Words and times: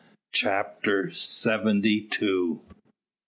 CHAPTER 0.31 1.11
SEVENTY 1.11 2.01
TWO. 2.09 2.59